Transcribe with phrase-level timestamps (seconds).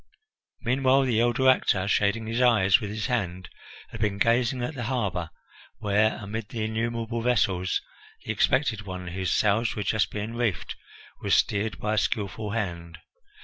[0.61, 3.49] Meanwhile the elder actor, shading his eyes with his hand,
[3.89, 5.29] had been gazing at the harbour,
[5.77, 7.79] where, amid the innumerable vessels,
[8.25, 10.75] the expected one, whose sails were just being reefed,
[11.21, 12.97] was steered by a skilful hand.